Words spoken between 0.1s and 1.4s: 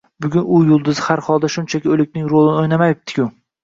Bugun u yulduz, har